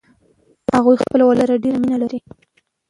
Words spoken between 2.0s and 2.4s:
کوي